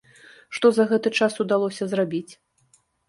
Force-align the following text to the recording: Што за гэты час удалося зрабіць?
Што 0.57 0.71
за 0.77 0.85
гэты 0.91 1.11
час 1.21 1.37
удалося 1.43 1.89
зрабіць? 1.93 2.29